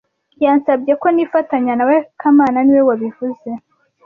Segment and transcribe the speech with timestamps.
[0.43, 3.49] Yansabye ko nifatanya na we kamana niwe wabivuze